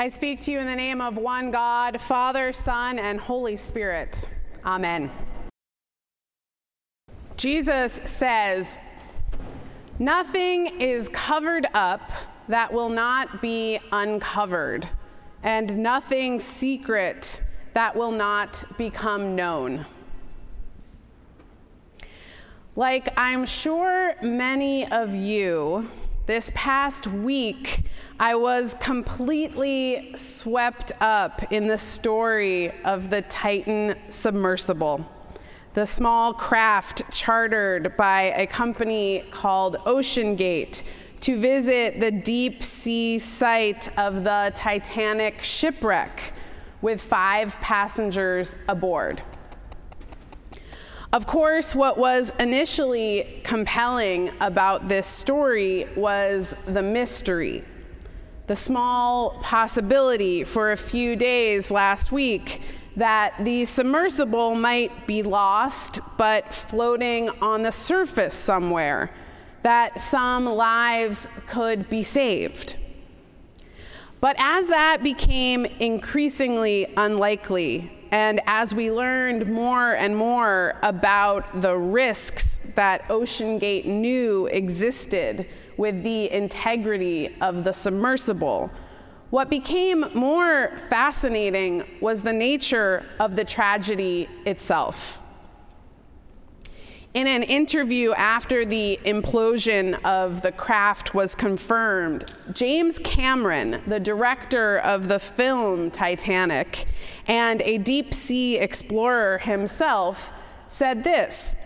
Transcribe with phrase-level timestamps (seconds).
[0.00, 4.26] I speak to you in the name of one God, Father, Son, and Holy Spirit.
[4.64, 5.10] Amen.
[7.36, 8.78] Jesus says,
[9.98, 12.12] Nothing is covered up
[12.48, 14.88] that will not be uncovered,
[15.42, 17.42] and nothing secret
[17.74, 19.84] that will not become known.
[22.74, 25.90] Like I'm sure many of you,
[26.30, 27.82] this past week,
[28.20, 35.04] I was completely swept up in the story of the Titan submersible,
[35.74, 40.84] the small craft chartered by a company called OceanGate
[41.18, 46.32] to visit the deep sea site of the Titanic shipwreck
[46.80, 49.20] with five passengers aboard.
[51.12, 57.64] Of course, what was initially compelling about this story was the mystery,
[58.46, 62.60] the small possibility for a few days last week
[62.94, 69.10] that the submersible might be lost but floating on the surface somewhere,
[69.62, 72.78] that some lives could be saved.
[74.20, 81.76] But as that became increasingly unlikely, and as we learned more and more about the
[81.76, 88.70] risks that OceanGate knew existed with the integrity of the submersible,
[89.30, 95.22] what became more fascinating was the nature of the tragedy itself.
[97.12, 104.78] In an interview after the implosion of the craft was confirmed, James Cameron, the director
[104.78, 106.86] of the film Titanic
[107.26, 110.32] and a deep sea explorer himself,
[110.68, 111.56] said this.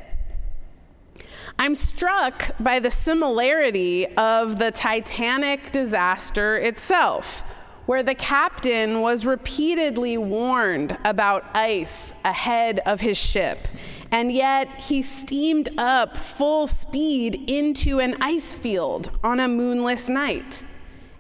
[1.59, 7.43] I'm struck by the similarity of the Titanic disaster itself,
[7.85, 13.69] where the captain was repeatedly warned about ice ahead of his ship
[14.15, 20.65] and yet he steamed up full speed into an ice field on a moonless night.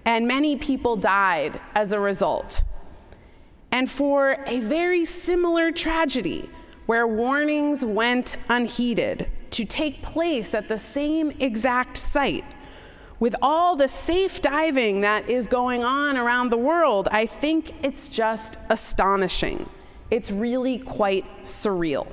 [0.05, 2.63] And many people died as a result.
[3.73, 6.49] And for a very similar tragedy,
[6.87, 12.45] where warnings went unheeded to take place at the same exact site,
[13.19, 18.09] with all the safe diving that is going on around the world, I think it's
[18.09, 19.69] just astonishing.
[20.13, 22.09] It's really quite surreal.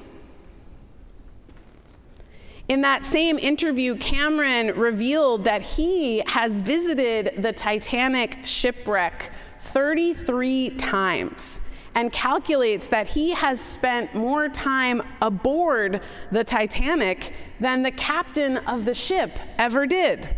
[2.72, 11.60] In that same interview, Cameron revealed that he has visited the Titanic shipwreck 33 times
[11.96, 16.02] and calculates that he has spent more time aboard
[16.32, 20.30] the Titanic than the captain of the ship ever did.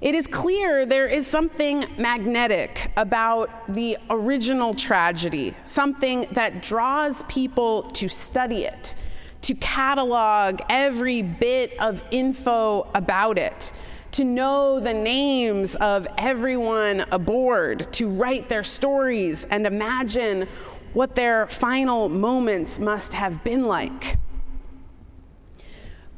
[0.00, 7.82] It is clear there is something magnetic about the original tragedy, something that draws people
[7.92, 8.96] to study it
[9.42, 13.72] to catalog every bit of info about it,
[14.12, 20.48] to know the names of everyone aboard, to write their stories and imagine
[20.92, 24.16] what their final moments must have been like.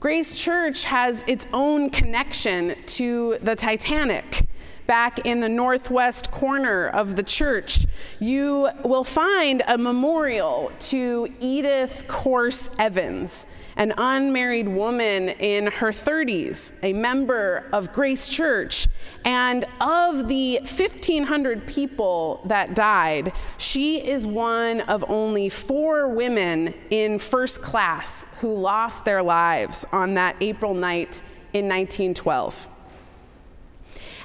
[0.00, 4.42] Grace Church has its own connection to the Titanic
[4.86, 7.86] back in the northwest corner of the church,
[8.18, 16.72] you will find a memorial to Edith Corse Evans, an unmarried woman in her 30s,
[16.82, 18.88] a member of Grace Church.
[19.24, 27.18] And of the 1,500 people that died, she is one of only four women in
[27.18, 31.22] first class who lost their lives on that April night
[31.52, 32.68] in 1912.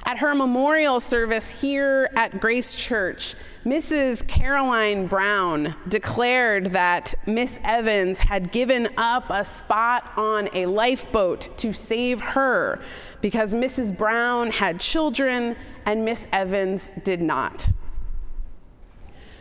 [0.04, 4.26] At her memorial service here at Grace Church, Mrs.
[4.26, 11.72] Caroline Brown declared that Miss Evans had given up a spot on a lifeboat to
[11.72, 12.80] save her
[13.20, 13.96] because Mrs.
[13.96, 17.70] Brown had children and Miss Evans did not.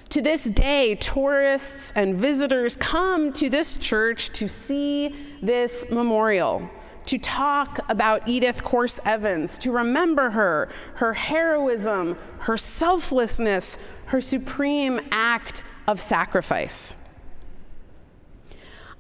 [0.10, 6.70] To this day, tourists and visitors come to this church to see this memorial
[7.08, 15.00] to talk about Edith Corse Evans, to remember her, her heroism, her selflessness, her supreme
[15.12, 16.96] act of sacrifice.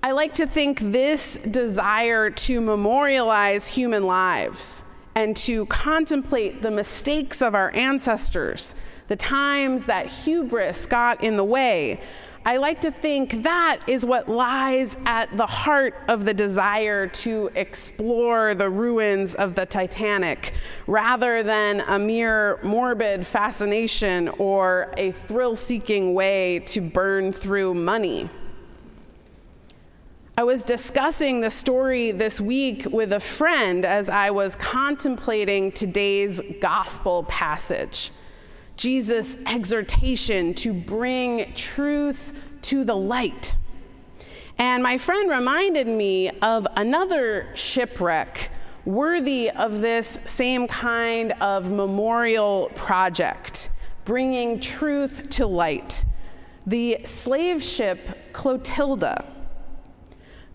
[0.02, 7.42] I like to think this desire to memorialize human lives and to contemplate the mistakes
[7.42, 8.76] of our ancestors,
[9.08, 12.00] the times that hubris got in the way,
[12.48, 17.52] I like to think that is what lies at the heart of the desire to
[17.56, 20.54] explore the ruins of the Titanic
[20.88, 28.30] rather than a mere morbid fascination or a thrill seeking way to burn through money.
[30.38, 36.40] I was discussing the story this week with a friend as I was contemplating today's
[36.62, 38.12] gospel passage.
[38.78, 42.32] Jesus' exhortation to bring truth
[42.62, 43.58] to the light.
[44.60, 48.52] And my friend reminded me of another shipwreck
[48.86, 53.70] worthy of this same kind of memorial project,
[54.06, 56.06] bringing truth to light
[56.66, 59.26] the slave ship Clotilda.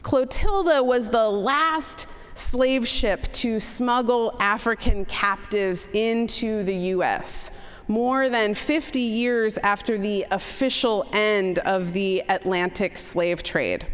[0.03, 7.51] Clotilda was the last slave ship to smuggle African captives into the U.S
[7.93, 13.85] more than 50 years after the official end of the Atlantic slave trade.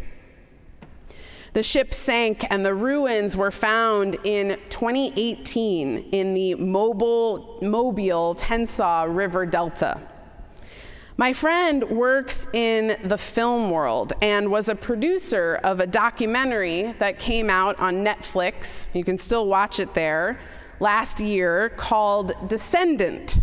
[1.51, 9.13] The ship sank and the ruins were found in 2018 in the Mobile, Mobile Tensaw
[9.13, 9.99] River Delta.
[11.17, 17.19] My friend works in the film world and was a producer of a documentary that
[17.19, 18.89] came out on Netflix.
[18.95, 20.39] You can still watch it there
[20.79, 23.39] last year called Descendant.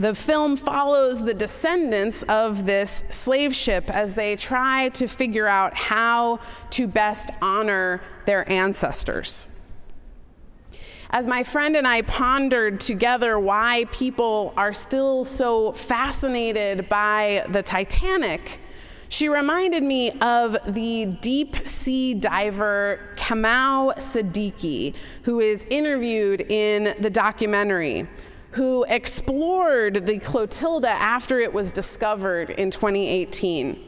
[0.00, 5.74] The film follows the descendants of this slave ship as they try to figure out
[5.74, 9.46] how to best honor their ancestors.
[11.10, 17.62] As my friend and I pondered together why people are still so fascinated by the
[17.62, 18.58] Titanic,
[19.10, 24.94] she reminded me of the deep sea diver Kamau Sadiki,
[25.24, 28.08] who is interviewed in the documentary
[28.52, 33.86] who explored the Clotilda after it was discovered in 2018.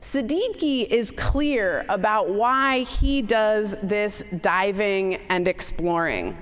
[0.00, 6.38] Sadiki is clear about why he does this diving and exploring.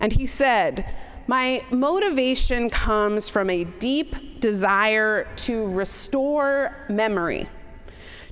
[0.00, 0.94] And he said,
[1.26, 7.48] My motivation comes from a deep desire to restore memory,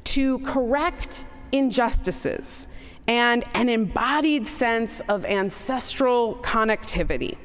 [0.05, 2.67] to correct injustices,
[3.07, 7.37] and an embodied sense of ancestral connectivity.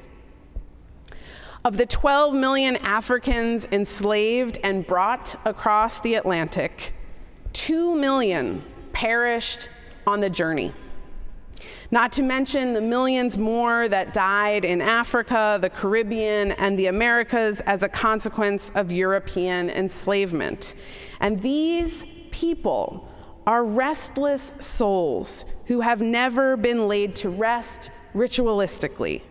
[1.67, 6.95] Of the 12 million Africans enslaved and brought across the Atlantic,
[7.51, 9.69] 2 million perished
[10.07, 10.71] on the journey.
[11.91, 17.59] Not to mention the millions more that died in Africa, the Caribbean, and the Americas
[17.59, 20.73] as a consequence of European enslavement.
[21.19, 23.11] And these people
[23.45, 29.21] are restless souls who have never been laid to rest ritualistically.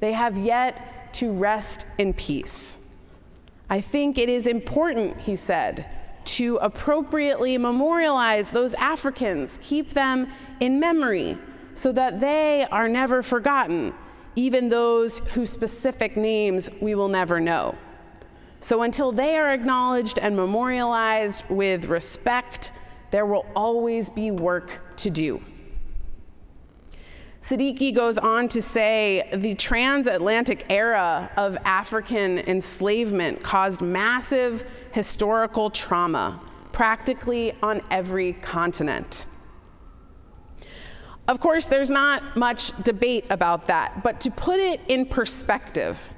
[0.00, 2.78] They have yet to rest in peace.
[3.70, 5.88] I think it is important, he said,
[6.24, 10.28] to appropriately memorialize those Africans, keep them
[10.60, 11.38] in memory,
[11.74, 13.92] so that they are never forgotten,
[14.36, 17.76] even those whose specific names we will never know.
[18.60, 22.72] So until they are acknowledged and memorialized with respect,
[23.10, 25.42] there will always be work to do.
[27.44, 36.40] Sadiki goes on to say the transatlantic era of African enslavement caused massive historical trauma,
[36.72, 39.26] practically on every continent.
[41.28, 46.10] Of course, there's not much debate about that, but to put it in perspective,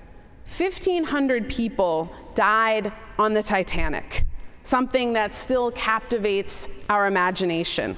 [0.57, 4.27] 1,500 people died on the Titanic,
[4.63, 7.97] something that still captivates our imagination.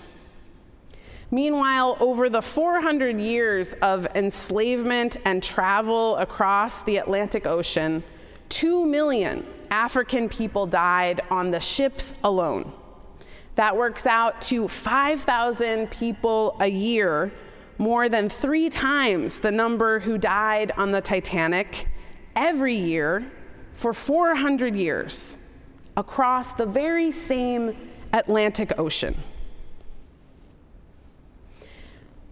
[1.30, 8.02] Meanwhile, over the 400 years of enslavement and travel across the Atlantic Ocean,
[8.48, 12.72] 2 million African people died on the ships alone.
[13.56, 17.30] That works out to 5,000 people a year,
[17.78, 21.88] more than three times the number who died on the Titanic
[22.36, 23.30] every year
[23.72, 25.36] for 400 years
[25.96, 27.76] across the very same
[28.14, 29.14] Atlantic Ocean.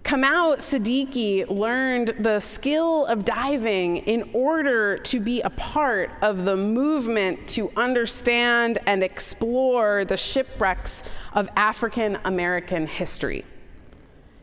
[0.06, 6.56] Kamau Sadiki learned the skill of diving in order to be a part of the
[6.56, 13.44] movement to understand and explore the shipwrecks of African American history.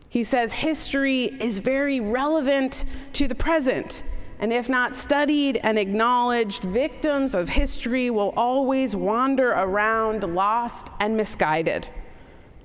[0.10, 4.04] He says history is very relevant to the present,
[4.40, 11.16] and if not studied and acknowledged, victims of history will always wander around lost and
[11.16, 11.88] misguided.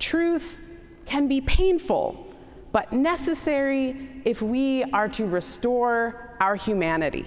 [0.00, 0.58] Truth
[1.06, 2.27] can be painful
[2.72, 7.26] but necessary if we are to restore our humanity.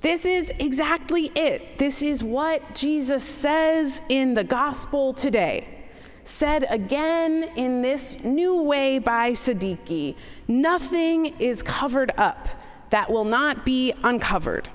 [0.00, 1.78] This is exactly it.
[1.78, 5.86] This is what Jesus says in the gospel today.
[6.22, 10.14] Said again in this new way by Sadiki
[10.46, 12.48] nothing is covered up
[12.90, 14.68] that will not be uncovered,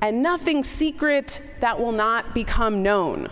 [0.00, 3.28] and nothing secret that will not become known.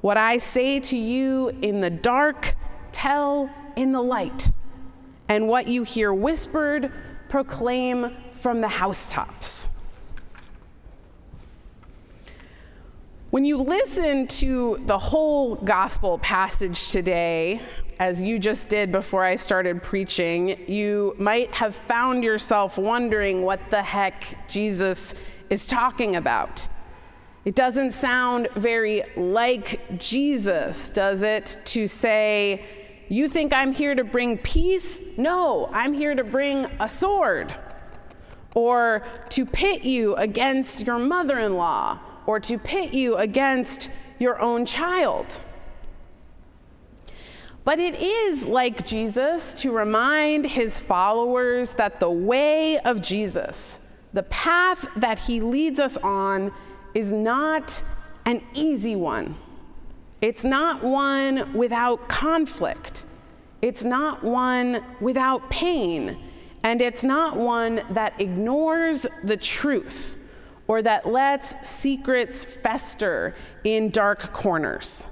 [0.00, 2.54] What I say to you in the dark,
[2.92, 4.50] tell in the light,
[5.28, 6.92] and what you hear whispered,
[7.28, 9.70] proclaim from the housetops.
[13.30, 17.60] When you listen to the whole gospel passage today,
[18.00, 23.70] as you just did before I started preaching, you might have found yourself wondering what
[23.70, 25.14] the heck Jesus
[25.50, 26.68] is talking about.
[27.44, 32.62] It doesn't sound very like Jesus, does it, to say,
[33.08, 35.00] You think I'm here to bring peace?
[35.16, 37.54] No, I'm here to bring a sword.
[38.54, 44.40] Or to pit you against your mother in law or to pit you against your
[44.40, 45.40] own child.
[47.64, 53.80] But it is like Jesus to remind his followers that the way of Jesus,
[54.12, 56.52] the path that he leads us on,
[56.94, 57.82] is not
[58.26, 59.36] an easy one.
[60.20, 63.06] It's not one without conflict.
[63.62, 66.18] It's not one without pain.
[66.62, 70.16] And it's not one that ignores the truth
[70.66, 73.34] or that lets secrets fester
[73.64, 75.08] in dark corners.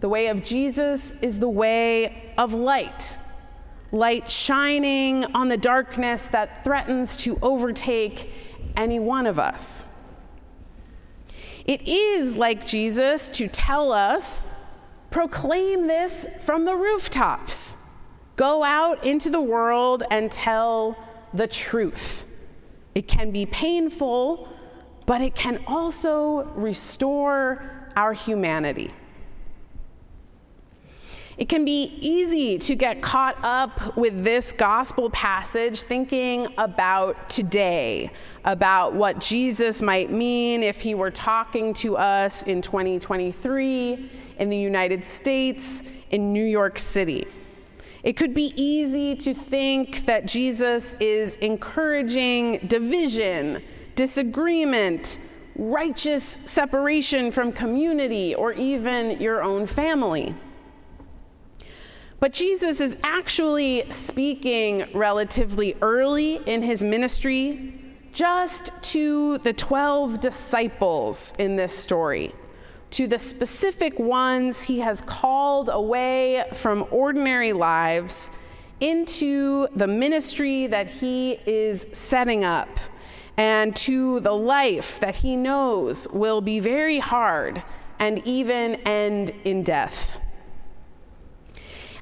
[0.00, 3.18] The way of Jesus is the way of light,
[3.90, 8.30] light shining on the darkness that threatens to overtake
[8.76, 9.86] any one of us.
[11.64, 14.46] It is like Jesus to tell us
[15.10, 17.76] proclaim this from the rooftops.
[18.36, 20.96] Go out into the world and tell
[21.32, 22.24] the truth.
[22.94, 24.48] It can be painful,
[25.06, 28.92] but it can also restore our humanity.
[31.36, 38.10] It can be easy to get caught up with this gospel passage thinking about today,
[38.44, 44.56] about what Jesus might mean if he were talking to us in 2023 in the
[44.56, 47.26] United States, in New York City.
[48.04, 53.60] It could be easy to think that Jesus is encouraging division,
[53.96, 55.18] disagreement,
[55.56, 60.34] righteous separation from community, or even your own family.
[62.20, 67.80] But Jesus is actually speaking relatively early in his ministry
[68.12, 72.32] just to the 12 disciples in this story
[72.94, 78.30] to the specific ones he has called away from ordinary lives
[78.78, 82.68] into the ministry that he is setting up
[83.36, 87.60] and to the life that he knows will be very hard
[87.98, 90.20] and even end in death.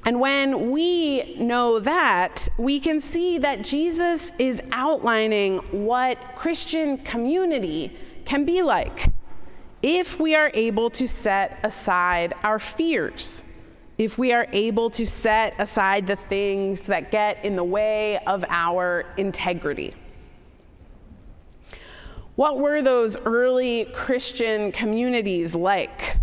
[0.05, 7.95] And when we know that, we can see that Jesus is outlining what Christian community
[8.25, 9.07] can be like
[9.81, 13.43] if we are able to set aside our fears,
[13.97, 18.43] if we are able to set aside the things that get in the way of
[18.49, 19.93] our integrity.
[22.35, 26.17] What were those early Christian communities like?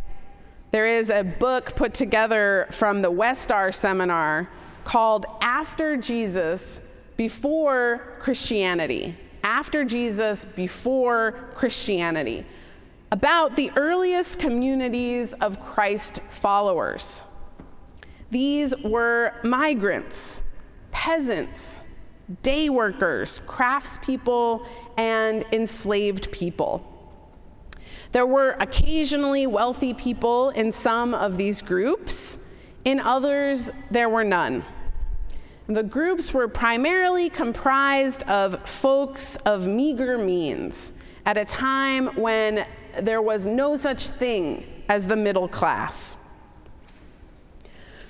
[0.70, 4.48] There is a book put together from the Westar seminar
[4.84, 6.80] called After Jesus,
[7.16, 9.16] Before Christianity.
[9.42, 12.46] After Jesus, Before Christianity
[13.12, 17.24] about the earliest communities of Christ followers.
[18.30, 20.44] These were migrants,
[20.92, 21.80] peasants,
[22.42, 24.64] day workers, craftspeople,
[24.96, 26.86] and enslaved people.
[28.12, 32.38] There were occasionally wealthy people in some of these groups,
[32.84, 34.64] in others, there were none.
[35.66, 40.92] The groups were primarily comprised of folks of meager means
[41.24, 42.66] at a time when
[43.00, 46.16] there was no such thing as the middle class.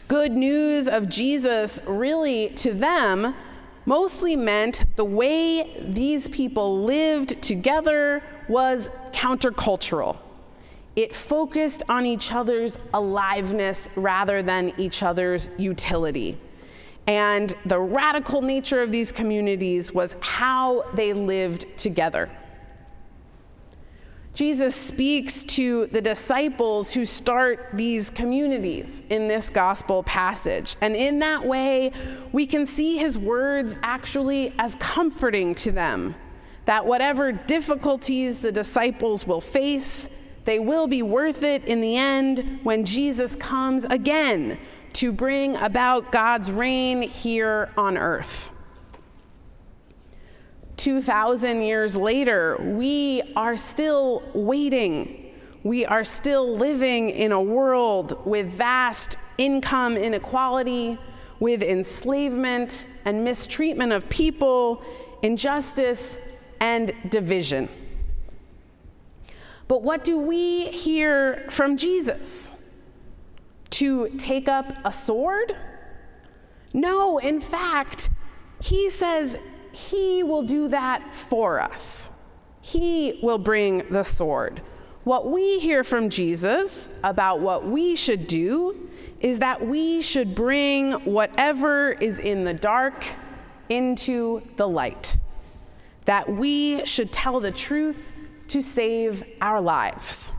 [0.08, 3.34] Good news of Jesus really to them
[3.84, 10.16] mostly meant the way these people lived together was countercultural.
[10.96, 16.38] It focused on each other's aliveness rather than each other's utility.
[17.06, 22.30] And the radical nature of these communities was how they lived together.
[24.32, 30.76] Jesus speaks to the disciples who start these communities in this gospel passage.
[30.80, 31.92] And in that way,
[32.32, 36.14] we can see his words actually as comforting to them.
[36.64, 40.08] That whatever difficulties the disciples will face,
[40.44, 44.58] they will be worth it in the end when Jesus comes again
[44.94, 48.52] to bring about God's reign here on earth.
[50.76, 55.30] 2,000 years later, we are still waiting.
[55.62, 60.98] We are still living in a world with vast income inequality,
[61.38, 64.82] with enslavement and mistreatment of people,
[65.22, 66.18] injustice,
[66.60, 67.68] and division.
[69.66, 72.52] But what do we hear from Jesus?
[73.70, 75.56] To take up a sword?
[76.72, 78.10] No, in fact,
[78.60, 79.38] he says
[79.72, 82.12] he will do that for us.
[82.60, 84.60] He will bring the sword.
[85.04, 88.90] What we hear from Jesus about what we should do
[89.20, 93.06] is that we should bring whatever is in the dark
[93.68, 95.18] into the light
[96.10, 98.12] that we should tell the truth
[98.48, 100.34] to save our lives.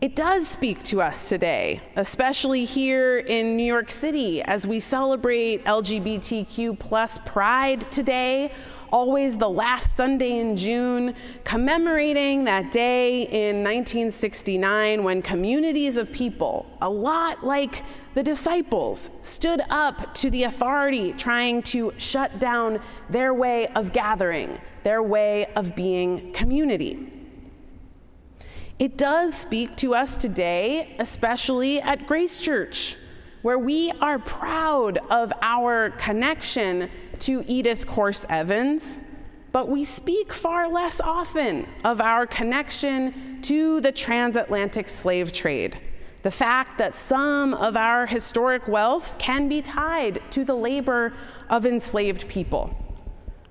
[0.00, 5.64] It does speak to us today, especially here in New York City as we celebrate
[5.66, 8.50] LGBTQ plus pride today
[8.92, 11.14] always the last Sunday in June,
[11.44, 17.82] commemorating that day in 1969 when communities of people, a lot like
[18.14, 24.58] the disciples, stood up to the authority trying to shut down their way of gathering,
[24.82, 27.19] their way of being community.
[28.80, 32.96] It does speak to us today, especially at Grace Church,
[33.42, 38.98] where we are proud of our connection to Edith Corse Evans,
[39.52, 45.78] but we speak far less often of our connection to the transatlantic slave trade.
[46.22, 51.12] The fact that some of our historic wealth can be tied to the labor
[51.50, 52.79] of enslaved people.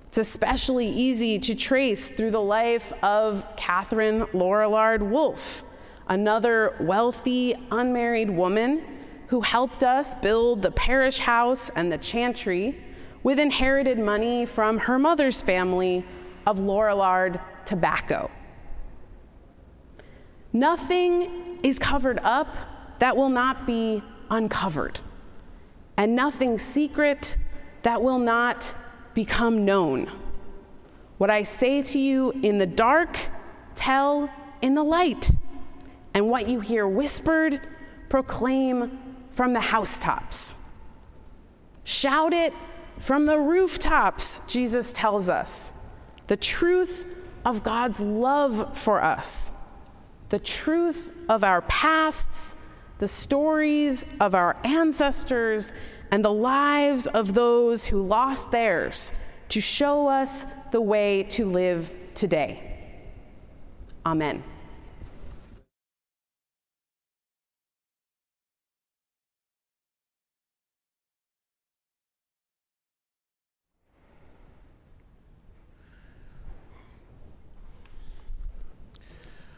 [0.09, 5.63] It's especially easy to trace through the life of Catherine Lorillard Wolfe,
[6.07, 8.81] another wealthy, unmarried woman
[9.27, 12.83] who helped us build the parish house and the chantry
[13.21, 16.03] with inherited money from her mother's family
[16.47, 18.31] of Lorillard tobacco.
[20.51, 22.55] Nothing is covered up
[22.97, 25.01] that will not be uncovered,
[25.97, 27.37] and nothing secret
[27.83, 28.73] that will not
[29.13, 30.09] become known.
[31.17, 33.17] What I say to you in the dark,
[33.75, 34.29] tell
[34.61, 35.31] in the light,
[36.13, 37.61] and what you hear whispered,
[38.07, 38.99] proclaim
[39.31, 40.57] from the housetops.
[41.83, 42.53] Shout it
[42.99, 45.73] from the rooftops, Jesus tells us
[46.27, 47.05] the truth
[47.45, 49.51] of God's love for us,
[50.29, 52.55] the truth of our pasts,
[52.99, 55.73] the stories of our ancestors,
[56.11, 59.13] and the lives of those who lost theirs
[59.49, 62.63] to show us the way to live today.
[64.05, 64.43] Amen.